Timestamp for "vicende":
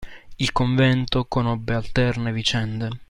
2.33-2.89